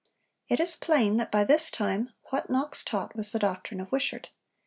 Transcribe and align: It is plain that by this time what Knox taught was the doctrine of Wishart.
It 0.49 0.59
is 0.59 0.75
plain 0.75 1.17
that 1.17 1.31
by 1.31 1.43
this 1.43 1.69
time 1.69 2.09
what 2.31 2.49
Knox 2.49 2.83
taught 2.83 3.15
was 3.15 3.31
the 3.31 3.37
doctrine 3.37 3.79
of 3.79 3.91
Wishart. 3.91 4.31